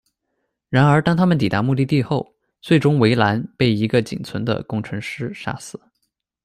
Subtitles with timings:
[0.69, 2.27] 然而当他们抵达目的地后，
[2.59, 5.79] 最终韦兰被一个仅存的工程师杀死。